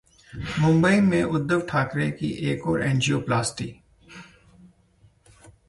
मुंबई 0.59 0.99
में 1.01 1.23
उद्धव 1.23 1.61
ठाकरे 1.69 2.09
की 2.11 2.29
एक 2.51 2.67
और 2.67 2.83
एंजियोप्लास्टी 2.83 3.73